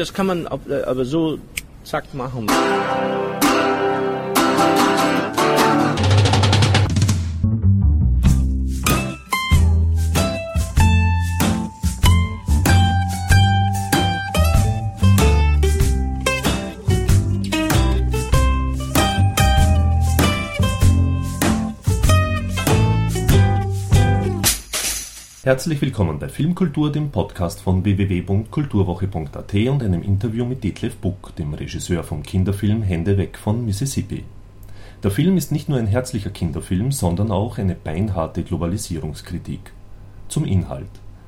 [0.00, 1.38] das kann man äh, aber so
[1.84, 2.46] zack machen.
[25.50, 31.54] Herzlich willkommen bei Filmkultur, dem Podcast von www.kulturwoche.at und einem Interview mit Detlef Buck, dem
[31.54, 34.22] Regisseur vom Kinderfilm Hände weg von Mississippi.
[35.02, 39.72] Der Film ist nicht nur ein herzlicher Kinderfilm, sondern auch eine beinharte Globalisierungskritik.
[40.28, 40.86] Zum Inhalt.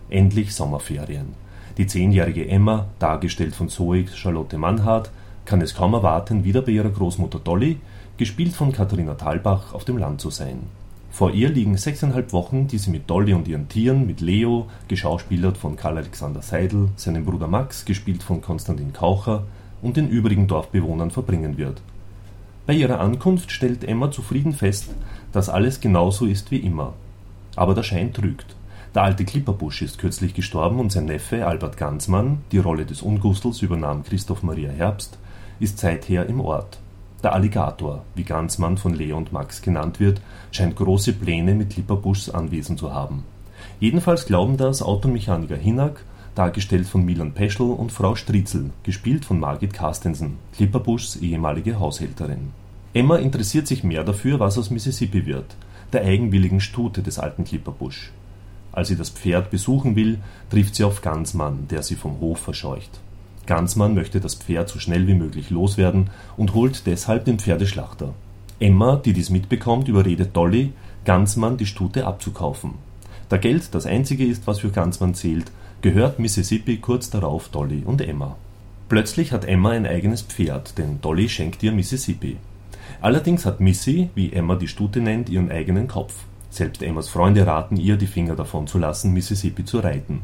[0.09, 1.35] Endlich Sommerferien.
[1.77, 5.11] Die zehnjährige Emma, dargestellt von Zoe Charlotte Mannhardt,
[5.47, 7.80] kann es kaum erwarten, wieder bei ihrer Großmutter Dolly,
[8.19, 10.61] gespielt von Katharina Thalbach, auf dem Land zu sein.
[11.12, 15.59] Vor ihr liegen sechseinhalb Wochen, die sie mit Dolly und ihren Tieren, mit Leo, geschauspielert
[15.59, 19.45] von Karl-Alexander Seidel, seinem Bruder Max, gespielt von Konstantin Kaucher,
[19.83, 21.83] und den übrigen Dorfbewohnern verbringen wird.
[22.66, 24.88] Bei ihrer Ankunft stellt Emma zufrieden fest,
[25.33, 26.95] dass alles genauso ist wie immer.
[27.57, 28.57] Aber der Schein trügt.
[28.95, 33.60] Der alte Klipperbusch ist kürzlich gestorben und sein Neffe Albert Gansmann, die Rolle des Ungustels
[33.60, 35.18] übernahm Christoph Maria Herbst,
[35.60, 36.82] ist seither im Ort.
[37.23, 40.20] Der Alligator, wie Gansmann von Leo und Max genannt wird,
[40.51, 43.23] scheint große Pläne mit Lipperbuschs Anwesen zu haben.
[43.78, 49.73] Jedenfalls glauben das Automechaniker Hinak, dargestellt von Milan Peschel, und Frau Stritzel, gespielt von Margit
[49.73, 52.50] Carstensen, Klipperbuschs ehemalige Haushälterin.
[52.93, 55.56] Emma interessiert sich mehr dafür, was aus Mississippi wird,
[55.93, 58.10] der eigenwilligen Stute des alten Klipperbusch.
[58.73, 60.18] Als sie das Pferd besuchen will,
[60.50, 63.00] trifft sie auf Gansmann, der sie vom Hof verscheucht.
[63.46, 68.15] Gansmann möchte das Pferd so schnell wie möglich loswerden und holt deshalb den Pferdeschlachter.
[68.60, 70.72] Emma, die dies mitbekommt, überredet Dolly,
[71.04, 72.75] Gansmann die Stute abzukaufen.
[73.28, 75.50] Da Geld das einzige ist, was für Gansmann zählt,
[75.81, 78.37] gehört Mississippi kurz darauf Dolly und Emma.
[78.88, 82.37] Plötzlich hat Emma ein eigenes Pferd, denn Dolly schenkt ihr Mississippi.
[83.00, 86.15] Allerdings hat Missy, wie Emma die Stute nennt, ihren eigenen Kopf.
[86.50, 90.21] Selbst Emmas Freunde raten ihr, die Finger davon zu lassen, Mississippi zu reiten.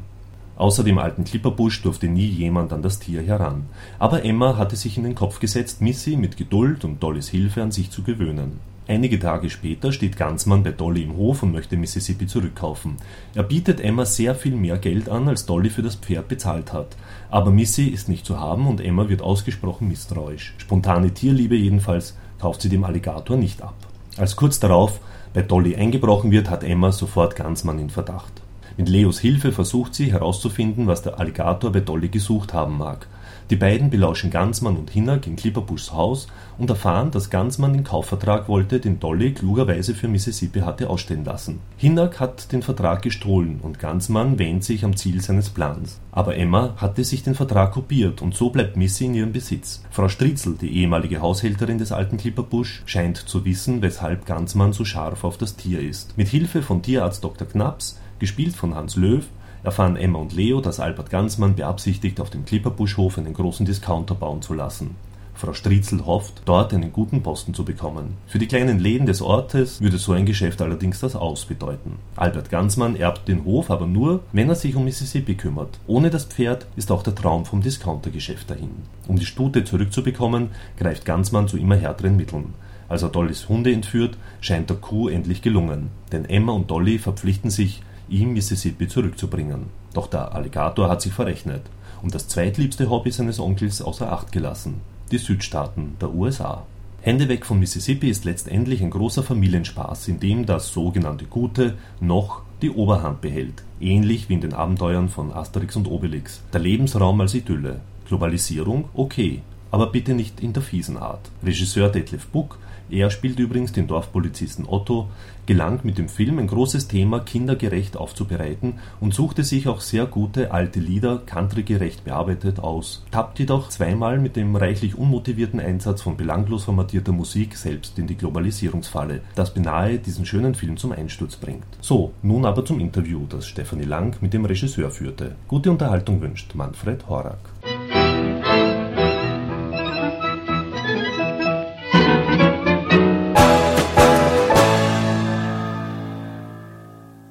[0.59, 3.67] Außer dem alten Klipperbusch durfte nie jemand an das Tier heran.
[4.01, 7.71] Aber Emma hatte sich in den Kopf gesetzt, Missy mit Geduld und Dollys Hilfe an
[7.71, 8.59] sich zu gewöhnen.
[8.89, 12.97] Einige Tage später steht Gansmann bei Dolly im Hof und möchte Mississippi zurückkaufen.
[13.35, 16.97] Er bietet Emma sehr viel mehr Geld an, als Dolly für das Pferd bezahlt hat.
[17.31, 20.55] Aber Missy ist nicht zu haben und Emma wird ausgesprochen misstrauisch.
[20.59, 23.77] Spontane Tierliebe jedenfalls kauft sie dem Alligator nicht ab.
[24.17, 24.99] Als kurz darauf
[25.35, 28.43] bei Dolly eingebrochen wird, hat Emma sofort Gansmann in Verdacht.
[28.79, 33.09] Mit Leos Hilfe versucht sie herauszufinden, was der Alligator bei Dolly gesucht haben mag.
[33.51, 36.29] Die beiden belauschen Gansmann und Hinak in Clipperbuschs Haus
[36.59, 41.59] und erfahren, dass Gansmann den Kaufvertrag wollte, den Dolly klugerweise für Mississippi hatte ausstellen lassen.
[41.77, 45.99] Hinak hat den Vertrag gestohlen und Gansmann wähnt sich am Ziel seines Plans.
[46.13, 49.83] Aber Emma hatte sich den Vertrag kopiert und so bleibt Missy in ihrem Besitz.
[49.91, 55.25] Frau Stritzel, die ehemalige Haushälterin des alten Clipperbusch, scheint zu wissen, weshalb Gansmann so scharf
[55.25, 56.17] auf das Tier ist.
[56.17, 57.49] Mit Hilfe von Tierarzt Dr.
[57.49, 59.25] Knaps gespielt von Hans Löw,
[59.63, 64.43] erfahren Emma und Leo, dass Albert Gansmann beabsichtigt, auf dem Klipperbuschhof einen großen Discounter bauen
[64.43, 64.97] zu lassen.
[65.39, 68.15] Frau Stritzel hofft, dort einen guten Posten zu bekommen.
[68.27, 71.93] Für die kleinen Läden des Ortes würde so ein Geschäft allerdings das Aus bedeuten.
[72.17, 75.79] Albert Gansmann erbt den Hof aber nur, wenn er sich um Mississippi kümmert.
[75.87, 78.71] Ohne das Pferd ist auch der Traum vom Discountergeschäft dahin.
[79.07, 82.55] Um die Stute zurückzubekommen, greift Gansmann zu immer härteren Mitteln.
[82.89, 85.91] Als er Dollys Hunde entführt, scheint der Kuh endlich gelungen.
[86.11, 89.67] Denn Emma und Dolly verpflichten sich, ihm Mississippi zurückzubringen.
[89.95, 91.63] Doch der Alligator hat sich verrechnet
[92.03, 94.81] und das zweitliebste Hobby seines Onkels außer Acht gelassen,
[95.11, 96.65] die Südstaaten der USA.
[97.01, 102.43] Hände weg von Mississippi ist letztendlich ein großer Familienspaß, in dem das sogenannte Gute noch
[102.61, 106.41] die Oberhand behält, ähnlich wie in den Abenteuern von Asterix und Obelix.
[106.53, 107.81] Der Lebensraum als Idylle.
[108.09, 111.31] Globalisierung okay, aber bitte nicht in der fiesen Art.
[111.45, 112.59] Regisseur Detlef Buck
[112.91, 115.09] er spielt übrigens den Dorfpolizisten Otto,
[115.49, 120.53] gelang mit dem Film ein großes Thema kindergerecht aufzubereiten und suchte sich auch sehr gute
[120.53, 126.65] alte Lieder countrygerecht bearbeitet aus, tappt jedoch zweimal mit dem reichlich unmotivierten Einsatz von belanglos
[126.65, 131.65] formatierter Musik selbst in die Globalisierungsfalle, das beinahe diesen schönen Film zum Einsturz bringt.
[131.81, 135.37] So, nun aber zum Interview, das Stefanie Lang mit dem Regisseur führte.
[135.49, 137.39] Gute Unterhaltung wünscht Manfred Horak.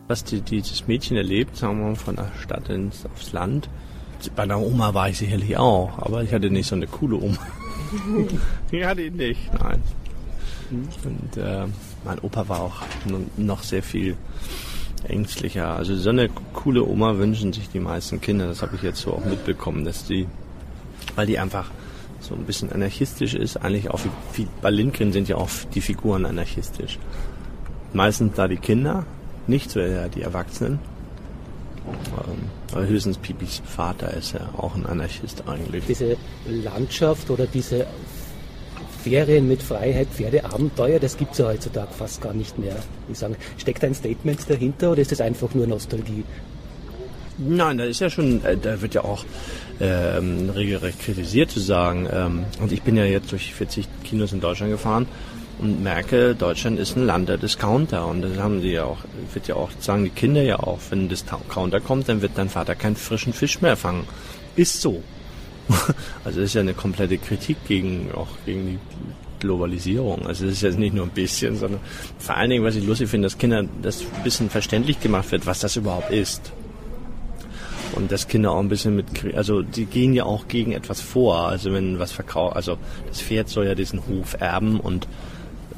[0.08, 3.70] Was die, dieses Mädchen erlebt, sagen wir mal, von der Stadt ins, aufs Land.
[4.36, 7.38] Bei der Oma war ich sicherlich auch, aber ich hatte nicht so eine coole Oma.
[8.72, 9.82] die hatte ich nicht, nein.
[10.70, 11.66] Und äh,
[12.04, 12.82] mein Opa war auch
[13.38, 14.18] noch sehr viel
[15.08, 15.76] ängstlicher.
[15.76, 18.48] Also so eine coole Oma wünschen sich die meisten Kinder.
[18.48, 20.28] Das habe ich jetzt so auch mitbekommen, dass die
[21.18, 21.70] weil die einfach
[22.20, 23.58] so ein bisschen anarchistisch ist.
[23.58, 24.00] Eigentlich auch
[24.34, 27.00] wie, bei Lindgren sind ja auch die Figuren anarchistisch.
[27.94, 29.06] Meistens da die Kinder,
[29.48, 30.80] nicht so eher die Erwachsenen.
[31.88, 35.86] Ähm, aber höchstens Pipis Vater ist ja auch ein Anarchist eigentlich.
[35.88, 36.18] Diese
[36.48, 37.88] Landschaft oder diese
[39.04, 42.76] Ferien mit Freiheit, Pferdeabenteuer, das gibt es ja heutzutage fast gar nicht mehr.
[43.10, 46.24] Ich sagen, steckt ein Statement dahinter oder ist das einfach nur Nostalgie?
[47.38, 49.24] Nein, da ist ja schon, äh, da wird ja auch
[49.80, 52.08] ähm, regelrecht kritisiert zu sagen.
[52.12, 55.08] Ähm, und ich bin ja jetzt durch 40 Kinos in Deutschland gefahren
[55.60, 58.06] und merke, Deutschland ist ein Land der Discounter.
[58.08, 59.00] Und das haben sie ja auch,
[59.34, 62.50] wird ja auch, sagen die Kinder ja auch, wenn ein Discounter kommt, dann wird dein
[62.50, 64.06] Vater keinen frischen Fisch mehr fangen.
[64.56, 65.04] Ist so.
[66.24, 68.80] Also das ist ja eine komplette Kritik gegen, auch gegen die
[69.40, 70.28] Globalisierung.
[70.28, 71.80] Also es ist jetzt nicht nur ein bisschen, sondern
[72.20, 75.46] vor allen Dingen, was ich lustig finde, dass Kindern das ein bisschen verständlich gemacht wird,
[75.46, 76.52] was das überhaupt ist.
[77.96, 79.06] Und dass Kinder auch ein bisschen mit,
[79.36, 81.48] also die gehen ja auch gegen etwas vor.
[81.48, 82.78] Also wenn was verkauft, also
[83.08, 85.08] das Pferd soll ja diesen Hof erben und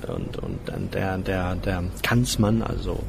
[0.08, 0.60] und und
[0.94, 3.04] der der der Kanzmann, also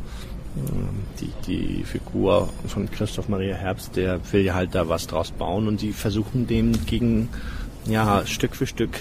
[0.57, 0.89] ähm,
[1.21, 5.69] die, die Figur von Christoph Maria Herbst, der will ja halt da was draus bauen.
[5.69, 7.29] Und die versuchen dem gegen,
[7.87, 9.01] ja, Stück für Stück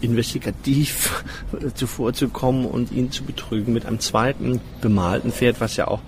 [0.00, 1.24] investigativ
[1.74, 6.00] zuvorzukommen und ihn zu betrügen mit einem zweiten bemalten Pferd, was ja auch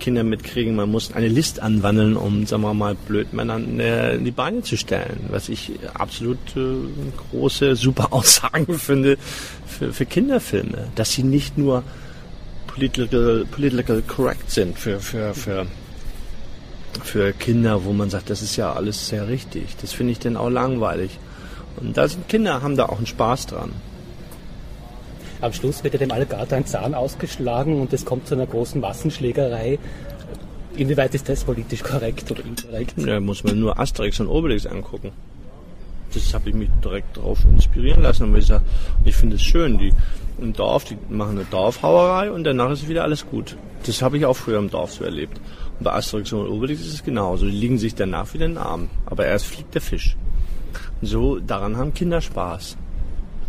[0.00, 4.30] Kinder mitkriegen, man muss eine List anwandeln, um, sagen wir mal, Blödmännern äh, in die
[4.30, 5.26] Beine zu stellen.
[5.30, 6.60] Was ich absolut äh,
[7.30, 9.16] große, super Aussagen finde
[9.66, 10.88] für, für Kinderfilme.
[10.94, 11.82] Dass sie nicht nur
[12.66, 15.66] political, political correct sind für, für, für,
[17.02, 19.76] für Kinder, wo man sagt, das ist ja alles sehr richtig.
[19.80, 21.18] Das finde ich dann auch langweilig.
[21.76, 23.72] Und da sind Kinder, haben da auch einen Spaß dran.
[25.44, 28.80] Am Schluss wird ja dem Alligator ein Zahn ausgeschlagen und es kommt zu einer großen
[28.80, 29.78] Massenschlägerei.
[30.74, 32.94] Inwieweit ist das politisch korrekt oder inkorrekt?
[32.96, 35.12] Ja, muss man nur Asterix und Obelix angucken.
[36.14, 38.24] Das habe ich mich direkt darauf inspirieren lassen.
[38.24, 38.62] Und ich, sag,
[39.04, 39.92] ich finde es schön, die
[40.40, 43.58] im Dorf, die machen eine Dorfhauerei und danach ist wieder alles gut.
[43.84, 45.38] Das habe ich auch früher im Dorf so erlebt.
[45.78, 47.44] Und bei Asterix und Obelix ist es genauso.
[47.44, 48.88] Die liegen sich danach wieder in den Arm.
[49.04, 50.16] Aber erst fliegt der Fisch.
[51.02, 52.78] Und so, daran haben Kinder Spaß.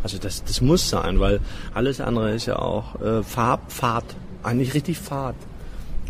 [0.06, 1.40] Also das, das muss sein, weil
[1.74, 4.16] alles andere ist ja auch äh, Farb, Fahrt.
[4.44, 5.36] Eigentlich richtig Fahrt.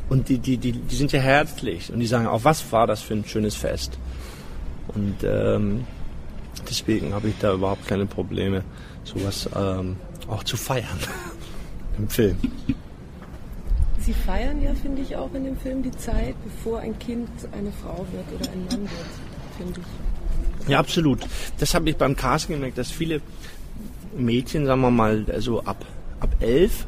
[0.10, 3.02] Und die, die, die, die sind ja herzlich und die sagen auch, was war das
[3.02, 3.98] für ein schönes Fest.
[4.90, 5.86] Und ähm,
[6.70, 8.66] deswegen habe ich da überhaupt keine Probleme,
[9.06, 9.96] sowas ähm,
[10.28, 11.00] auch zu feiern
[11.98, 12.36] im Film.
[14.00, 17.72] Sie feiern ja, finde ich, auch in dem Film die Zeit, bevor ein Kind eine
[17.82, 20.70] Frau wird oder ein Mann wird, finde ich.
[20.70, 21.26] Ja, absolut.
[21.60, 23.22] Das habe ich beim Casting gemerkt, dass viele
[24.16, 25.86] Mädchen, sagen wir mal, so ab,
[26.20, 26.86] ab elf,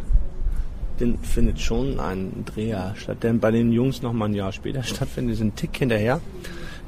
[0.99, 3.23] dann findet schon ein Dreher statt.
[3.23, 6.21] Denn bei den Jungs noch mal ein Jahr später stattfindet, die sind ein Tick hinterher.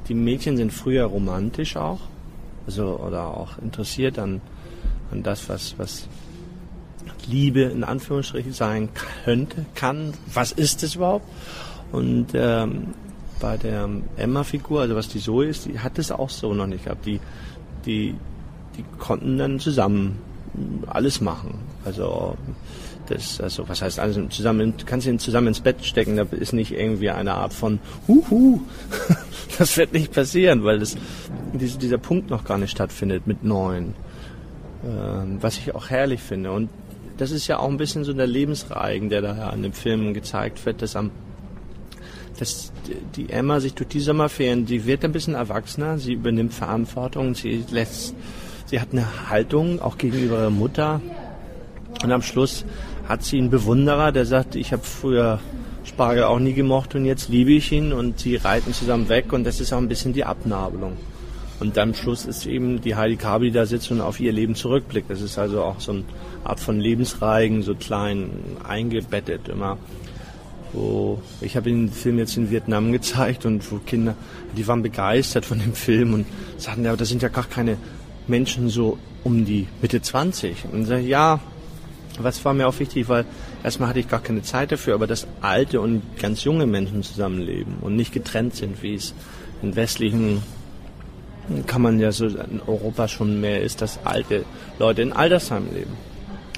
[0.08, 2.00] Die Mädchen sind früher romantisch auch,
[2.66, 4.42] also oder auch interessiert an,
[5.12, 6.08] an das, was, was
[7.28, 8.90] Liebe in Anführungsstrichen sein
[9.24, 10.14] könnte, kann.
[10.34, 11.28] Was ist es überhaupt?
[11.92, 12.88] Und ähm,
[13.40, 13.88] bei der
[14.18, 17.06] Emma-Figur, also was die Zoe ist, die hat es auch so noch nicht gehabt.
[17.06, 17.20] Die,
[17.86, 18.16] die,
[18.78, 20.18] die konnten dann zusammen
[20.88, 21.60] alles machen.
[21.86, 22.38] Also
[23.08, 24.74] das, also was heißt alles zusammen?
[24.86, 26.16] Kannst ihn zusammen ins Bett stecken.
[26.16, 28.62] Da ist nicht irgendwie eine Art von Huhu.
[29.58, 30.96] Das wird nicht passieren, weil das,
[31.54, 33.94] dieser Punkt noch gar nicht stattfindet mit neun.
[34.86, 36.54] Ähm, was ich auch herrlich finde.
[36.54, 36.70] Und
[37.18, 40.66] das ist ja auch ein bisschen so der Lebensreigen, der da an dem Film gezeigt
[40.66, 41.12] wird, dass am
[42.40, 42.72] dass
[43.18, 47.66] die Emma sich durch die Sommerferien, sie wird ein bisschen erwachsener, sie übernimmt Verantwortung, sie
[47.70, 48.16] lässt
[48.70, 51.02] Sie hat eine Haltung, auch gegenüber ihrer Mutter.
[52.04, 52.66] Und am Schluss
[53.08, 55.40] hat sie einen Bewunderer, der sagt, ich habe früher
[55.86, 59.44] Spargel auch nie gemocht und jetzt liebe ich ihn und sie reiten zusammen weg und
[59.44, 60.98] das ist auch ein bisschen die Abnabelung.
[61.60, 64.54] Und am Schluss ist eben die Heidi Kabi, die da sitzt und auf ihr Leben
[64.54, 65.10] zurückblickt.
[65.10, 66.04] Das ist also auch so eine
[66.44, 68.30] Art von Lebensreigen, so klein
[68.68, 69.80] eingebettet immer.
[70.74, 74.14] Wo ich habe den Film jetzt in Vietnam gezeigt und wo Kinder,
[74.56, 77.78] die waren begeistert von dem Film und sagten, ja, das sind ja gar keine
[78.30, 80.66] Menschen so um die Mitte 20.
[80.72, 81.40] Und sage, ja,
[82.20, 83.26] was war mir auch wichtig, weil
[83.64, 87.76] erstmal hatte ich gar keine Zeit dafür, aber dass alte und ganz junge Menschen zusammenleben
[87.82, 89.14] und nicht getrennt sind, wie es
[89.62, 90.42] in westlichen
[91.66, 94.46] kann man ja so in Europa schon mehr ist, dass alte
[94.78, 95.98] Leute in Altersheimen leben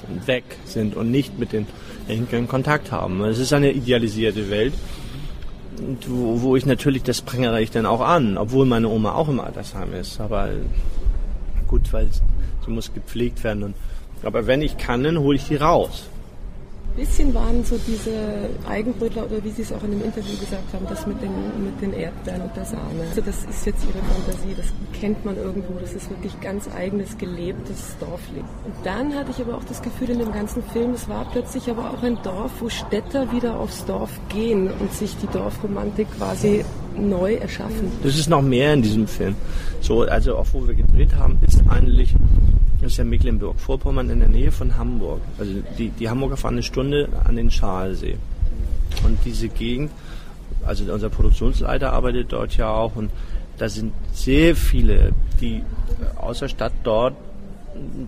[0.08, 1.66] und weg sind und nicht mit den
[2.08, 3.22] Enkeln Kontakt haben.
[3.24, 4.74] Es ist eine idealisierte Welt,
[6.06, 9.40] wo, wo ich natürlich, das prangere ich dann auch an, obwohl meine Oma auch im
[9.40, 10.20] Altersheim ist.
[10.20, 10.50] Aber
[11.72, 13.62] gut, weil sie muss gepflegt werden.
[13.62, 13.74] Und,
[14.22, 16.08] aber wenn ich kann, dann hole ich die raus.
[16.96, 20.86] Bisschen waren so diese Eigenbrötler oder wie Sie es auch in dem Interview gesagt haben,
[20.88, 21.32] das mit den,
[21.64, 23.02] mit den Erdbeeren und der Sahne.
[23.08, 24.66] Also das ist jetzt Ihre Fantasie, das
[24.98, 28.48] kennt man irgendwo, das ist wirklich ganz eigenes, gelebtes Dorfleben.
[28.64, 31.70] Und dann hatte ich aber auch das Gefühl in dem ganzen Film, es war plötzlich
[31.70, 36.64] aber auch ein Dorf, wo Städter wieder aufs Dorf gehen und sich die Dorfromantik quasi
[36.96, 37.90] neu erschaffen.
[38.02, 39.34] Das ist noch mehr in diesem Film.
[39.80, 42.14] So, also auch wo wir gedreht haben, ist eigentlich
[42.82, 45.20] ist ja Mecklenburg-Vorpommern in der Nähe von Hamburg.
[45.38, 48.16] Also die, die Hamburger fahren eine Stunde an den Schalsee.
[49.04, 49.90] Und diese Gegend,
[50.64, 53.10] also unser Produktionsleiter arbeitet dort ja auch und
[53.58, 55.62] da sind sehr viele, die
[56.16, 57.14] aus der Stadt dort,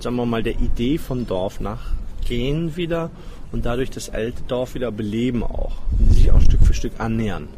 [0.00, 3.11] sagen wir mal, der Idee vom Dorf nachgehen wieder
[3.52, 7.49] und dadurch das alte Dorf wieder beleben auch und sich auch Stück für Stück annähern.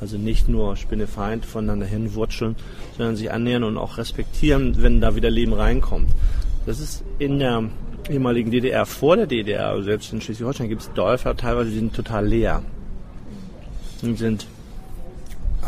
[0.00, 2.56] Also nicht nur Spinnefeind voneinander hinwurscheln,
[2.96, 6.10] sondern sich annähern und auch respektieren, wenn da wieder Leben reinkommt.
[6.66, 7.64] Das ist in der
[8.08, 12.26] ehemaligen DDR, vor der DDR, selbst in Schleswig-Holstein gibt es Dörfer teilweise, die sind total
[12.26, 12.62] leer.
[14.02, 14.46] Die sind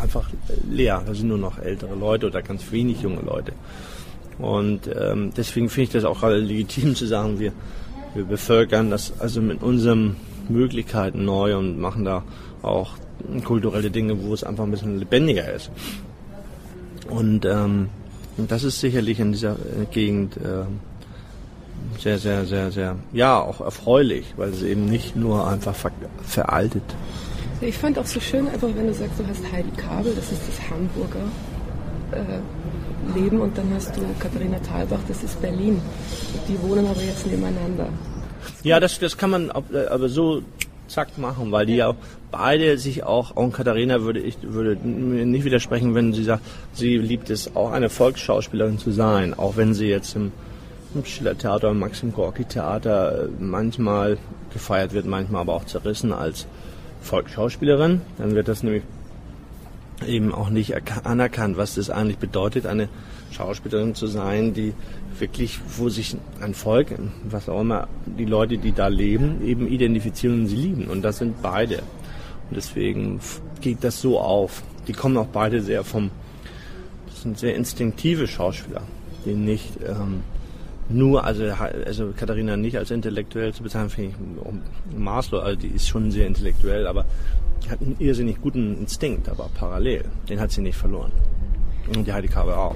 [0.01, 0.29] einfach
[0.69, 1.03] leer.
[1.05, 3.53] Da sind nur noch ältere Leute oder ganz wenig junge Leute.
[4.37, 7.53] Und ähm, deswegen finde ich das auch gerade legitim zu sagen, wir,
[8.13, 10.15] wir bevölkern das also mit unseren
[10.49, 12.23] Möglichkeiten neu und machen da
[12.61, 12.97] auch
[13.43, 15.71] kulturelle Dinge, wo es einfach ein bisschen lebendiger ist.
[17.09, 17.89] Und ähm,
[18.37, 20.65] das ist sicherlich in dieser äh, Gegend äh,
[21.99, 25.91] sehr, sehr, sehr, sehr, ja, auch erfreulich, weil es eben nicht nur einfach ver
[26.23, 26.83] veraltet.
[27.61, 30.41] Ich fand auch so schön, einfach wenn du sagst, du hast Heidi Kabel, das ist
[30.47, 31.25] das Hamburger
[32.11, 35.81] äh, Leben, und dann hast du Katharina Thalbach, das ist Berlin.
[36.47, 37.89] Die wohnen aber jetzt nebeneinander.
[38.63, 40.43] Ja, das, das kann man äh, aber so
[40.87, 41.93] zack machen, weil die ja.
[42.31, 47.29] beide sich auch, auch Katharina würde ich würde nicht widersprechen, wenn sie sagt, sie liebt
[47.29, 50.31] es auch eine Volksschauspielerin zu sein, auch wenn sie jetzt im,
[50.93, 54.17] im Schiller Theater, im Maxim Gorki Theater äh, manchmal
[54.53, 56.47] gefeiert wird, manchmal aber auch zerrissen als
[57.01, 58.83] Volksschauspielerin, dann wird das nämlich
[60.05, 60.75] eben auch nicht
[61.05, 62.89] anerkannt, was das eigentlich bedeutet, eine
[63.31, 64.73] Schauspielerin zu sein, die
[65.19, 66.87] wirklich, wo sich ein Volk,
[67.23, 70.87] was auch immer, die Leute, die da leben, eben identifizieren und sie lieben.
[70.87, 71.77] Und das sind beide.
[72.49, 73.19] Und deswegen
[73.61, 74.63] geht das so auf.
[74.87, 76.11] Die kommen auch beide sehr vom,
[77.07, 78.81] das sind sehr instinktive Schauspieler,
[79.25, 80.21] die nicht ähm,
[80.89, 81.43] nur, also,
[81.85, 86.27] also Katharina nicht als intellektuell zu bezeichnen, finde ich maßlos, also die ist schon sehr
[86.27, 87.05] intellektuell, aber
[87.69, 90.05] hat einen irrsinnig guten Instinkt, aber parallel.
[90.29, 91.11] Den hat sie nicht verloren.
[91.93, 92.75] Und die Heidi Kabel auch.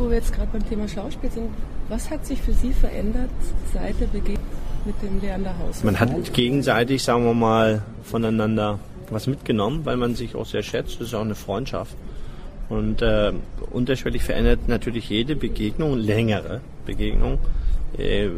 [0.00, 1.50] Wo wir jetzt gerade beim Thema Schauspiel sind,
[1.90, 3.28] was hat sich für Sie verändert
[3.74, 4.46] seit der Begegnung
[4.86, 5.84] mit dem Leander Haus?
[5.84, 8.78] Man hat gegenseitig, sagen wir mal, voneinander
[9.10, 11.00] was mitgenommen, weil man sich auch sehr schätzt.
[11.00, 11.94] Das ist auch eine Freundschaft.
[12.70, 13.32] Und äh,
[13.72, 17.38] unterschwellig verändert natürlich jede Begegnung, längere Begegnung,
[17.98, 18.28] äh,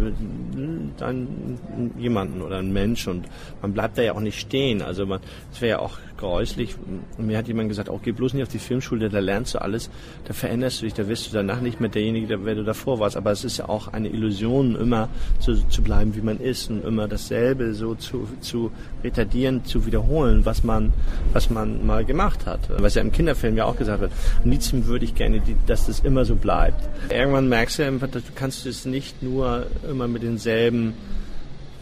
[1.99, 3.27] jemanden oder einen Mensch und
[3.61, 4.83] man bleibt da ja auch nicht stehen.
[4.83, 5.07] Also
[5.53, 6.77] es wäre ja auch gräuslich.
[7.19, 9.91] Mir hat jemand gesagt, auch geh bloß nicht auf die Filmschule, da lernst du alles,
[10.25, 13.01] da veränderst du dich, da wirst du danach nicht mehr derjenige, der, wer du davor
[13.01, 13.17] warst.
[13.17, 15.09] Aber es ist ja auch eine Illusion, immer
[15.41, 18.71] so zu bleiben, wie man ist und immer dasselbe so zu, zu
[19.03, 20.93] retardieren, zu wiederholen, was man,
[21.33, 22.61] was man mal gemacht hat.
[22.79, 24.13] Was ja im Kinderfilm ja auch gesagt wird.
[24.45, 26.89] Am liebsten würde ich gerne, dass das immer so bleibt.
[27.11, 29.42] Irgendwann merkst du einfach, du kannst es nicht nur
[29.89, 30.95] immer mit denselben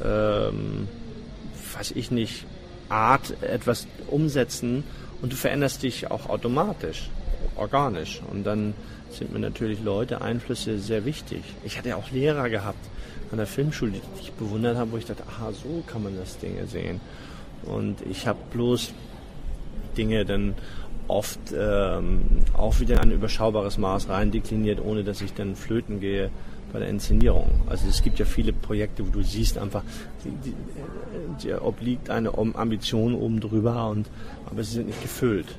[0.05, 0.89] ähm,
[1.75, 2.47] weiß ich nicht,
[2.89, 4.85] Art etwas umsetzen
[5.23, 7.09] und du veränderst dich auch automatisch,
[7.57, 8.21] organisch.
[8.31, 8.75] Und dann
[9.11, 11.43] sind mir natürlich Leute, Einflüsse sehr wichtig.
[11.65, 12.85] Ich hatte ja auch Lehrer gehabt
[13.31, 16.39] an der Filmschule, die ich bewundert habe, wo ich dachte, aha, so kann man das
[16.39, 17.01] Dinge sehen.
[17.63, 18.93] Und ich habe bloß
[19.97, 20.55] Dinge dann
[21.07, 22.23] oft ähm,
[22.57, 26.31] auch wieder in ein überschaubares Maß rein dekliniert, ohne dass ich dann flöten gehe
[26.73, 27.49] bei der Inszenierung.
[27.69, 29.83] Also es gibt ja viele Projekte, wo du siehst einfach,
[31.43, 34.09] die obliegt eine Ambition oben drüber, und,
[34.47, 35.57] aber sie sind nicht gefüllt.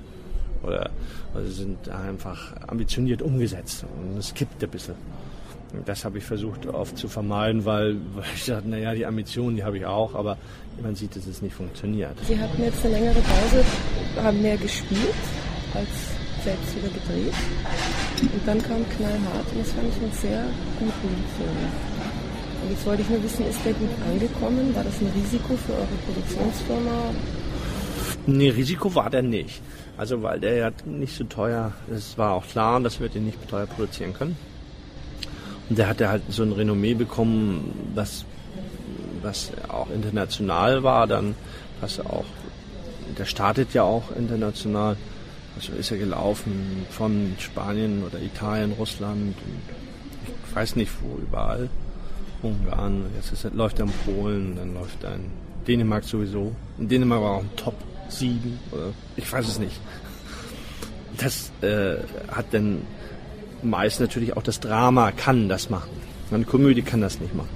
[0.63, 0.91] Oder,
[1.33, 4.95] oder sie sind einfach ambitioniert umgesetzt und es kippt ein bisschen.
[5.85, 9.63] Das habe ich versucht oft zu vermeiden, weil, weil ich dachte, naja, die Ambitionen, die
[9.63, 10.37] habe ich auch, aber
[10.81, 12.15] man sieht, dass es nicht funktioniert.
[12.27, 13.63] Sie hatten jetzt eine längere Pause,
[14.21, 15.13] haben mehr gespielt
[15.73, 16.10] als
[16.43, 17.33] selbst wieder gedreht.
[18.21, 20.45] Und dann kam Knallhart und das fand ich einen sehr
[20.79, 20.91] guten
[21.37, 22.01] Film.
[22.63, 24.75] Und jetzt wollte ich nur wissen, ist der gut angekommen?
[24.75, 27.13] War das ein Risiko für eure Produktionsfirma?
[28.27, 29.61] Nee, Risiko war der nicht.
[29.97, 33.37] Also weil der ja nicht so teuer, es war auch klar, dass wir den nicht
[33.49, 34.35] teuer produzieren können.
[35.69, 38.25] Und der hatte halt so ein Renommee bekommen, was,
[39.21, 41.35] was auch international war, dann
[41.81, 42.25] was auch,
[43.17, 44.97] der startet ja auch international.
[45.61, 49.35] Also ist er gelaufen von Spanien oder Italien, Russland,
[50.47, 51.69] ich weiß nicht wo überall.
[52.41, 55.25] Ungarn, jetzt ist, läuft er in Polen, dann läuft er in
[55.67, 56.55] Dänemark sowieso.
[56.79, 57.75] In Dänemark war auch ein Top
[58.09, 59.79] 7 oder ich weiß es nicht.
[61.17, 61.97] Das äh,
[62.31, 62.81] hat dann
[63.61, 65.91] meist natürlich auch das Drama kann das machen.
[66.31, 67.49] Eine Komödie kann das nicht machen.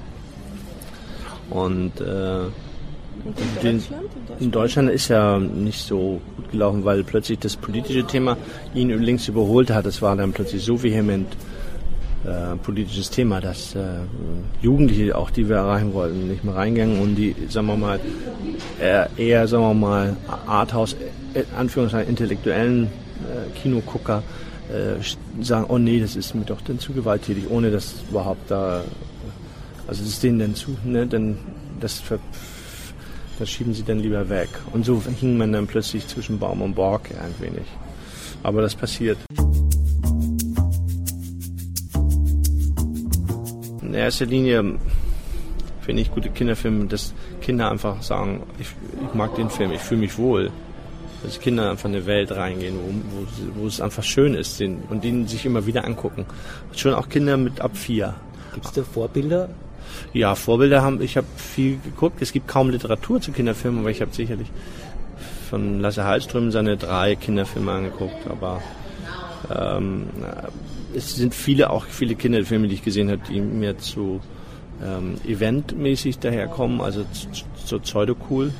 [1.49, 2.45] Und, äh,
[3.23, 4.03] In den- Deutschland?
[4.39, 8.37] in Deutschland ist ja nicht so gut gelaufen, weil plötzlich das politische Thema
[8.73, 9.85] ihn links überholt hat.
[9.85, 11.27] Es war dann plötzlich so vehement
[12.25, 13.79] äh, politisches Thema, dass äh,
[14.61, 17.99] Jugendliche, auch die wir erreichen wollten, nicht mehr reingegangen und die, sagen wir mal,
[18.81, 20.17] eher, eher sagen wir mal,
[20.47, 20.95] Arthouse,
[21.35, 24.23] in Anführungszeichen, intellektuellen äh, Kinogucker
[24.69, 28.81] äh, sagen, oh nee, das ist mir doch dann zu gewalttätig, ohne dass überhaupt da,
[29.87, 31.37] also das ist denen dann zu, ne, dann
[31.79, 32.17] das, ver,
[33.39, 34.49] das schieben sie dann lieber weg.
[34.73, 37.65] Und so hing man dann plötzlich zwischen Baum und Borg ein wenig.
[38.43, 39.17] Aber das passiert.
[43.81, 44.77] In erster Linie
[45.81, 48.67] finde ich gute Kinderfilme, dass Kinder einfach sagen, ich,
[49.07, 50.51] ich mag den Film, ich fühle mich wohl.
[51.23, 55.03] Dass Kinder einfach in eine Welt reingehen, wo, wo, wo es einfach schön ist und
[55.03, 56.25] den sich immer wieder angucken.
[56.75, 58.13] Schon auch Kinder mit ab vier.
[58.53, 59.49] Gibt es da Vorbilder?
[60.13, 62.21] Ja, Vorbilder haben, ich habe viel geguckt.
[62.21, 64.47] Es gibt kaum Literatur zu Kinderfilmen, aber ich habe sicherlich
[65.49, 68.27] von Lasse Hallström seine drei Kinderfilme angeguckt.
[68.29, 68.61] Aber
[69.53, 74.21] ähm, äh, es sind viele, auch viele Kinderfilme, die ich gesehen habe, die mir zu
[74.83, 77.05] ähm, eventmäßig daherkommen, also
[77.65, 78.51] zu pseudo-cool.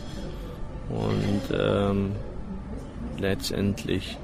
[0.89, 2.11] Und ähm,
[3.17, 4.17] letztendlich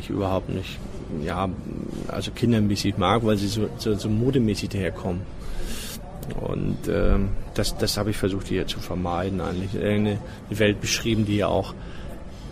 [0.00, 0.78] ich überhaupt nicht,
[1.24, 1.48] ja,
[2.08, 5.22] also kindermäßig mag, weil sie so, so, so modemäßig daherkommen.
[6.34, 9.82] Und ähm, das, das habe ich versucht hier zu vermeiden eigentlich.
[9.82, 10.18] Eine
[10.50, 11.74] Welt beschrieben, die ja auch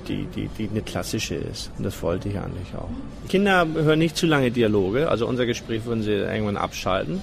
[0.08, 1.70] die, die, die eine klassische ist.
[1.78, 2.88] Und das wollte ich eigentlich auch.
[3.28, 7.20] Kinder hören nicht zu lange Dialoge, also unser Gespräch würden sie irgendwann abschalten.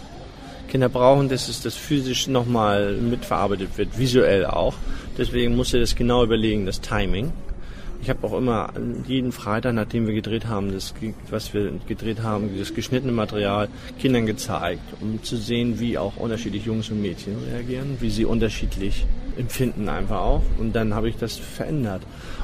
[0.68, 4.76] Kinder brauchen, dass es das physisch nochmal mitverarbeitet wird, visuell auch.
[5.18, 7.32] Deswegen musst du das genau überlegen, das Timing.
[8.04, 8.70] Ich habe auch immer
[9.08, 10.94] jeden Freitag, nachdem wir gedreht haben, das,
[11.30, 16.66] was wir gedreht haben, das geschnittene Material Kindern gezeigt, um zu sehen, wie auch unterschiedlich
[16.66, 19.06] Jungs und Mädchen reagieren, wie sie unterschiedlich
[19.38, 20.42] empfinden einfach auch.
[20.60, 22.02] Und dann habe ich das verändert.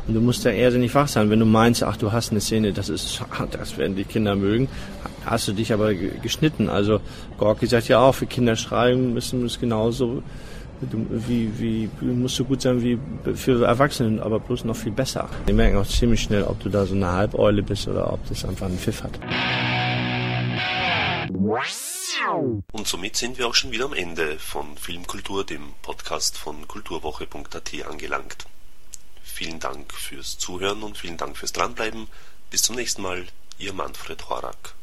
[0.08, 1.30] Und du musst da irrsinnig wach sein.
[1.30, 4.70] Wenn du meinst, ach, du hast eine Szene, das ist, das werden die Kinder mögen,
[5.26, 6.70] hast du dich aber ge- geschnitten.
[6.70, 7.02] Also
[7.38, 10.24] Gorki sagt ja auch, für Kinder schreiben müssen es genauso
[10.82, 12.98] wie, wie, musst du gut sein wie
[13.36, 15.30] für Erwachsene, aber bloß noch viel besser.
[15.48, 18.46] Die merken auch ziemlich schnell, ob du da so eine Halbeule bist oder ob das
[18.46, 19.20] einfach einen Pfiff hat.
[22.72, 27.86] Und somit sind wir auch schon wieder am Ende von Filmkultur, dem Podcast von kulturwoche.at
[27.88, 28.46] angelangt.
[29.24, 32.08] Vielen Dank fürs Zuhören und vielen Dank fürs Dranbleiben.
[32.50, 33.26] Bis zum nächsten Mal,
[33.58, 34.76] Ihr Manfred Horak.